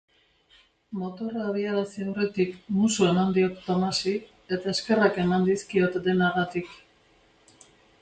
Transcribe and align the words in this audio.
Motorra 1.01 1.43
abiarazi 1.49 2.07
aurretik 2.13 2.57
musu 2.79 3.07
eman 3.11 3.37
diot 3.37 3.61
Tomasi, 3.69 4.17
eta 4.59 4.75
eskerrak 4.75 5.23
eman 5.29 5.49
dizkiot 5.53 6.03
denagatik. 6.11 6.77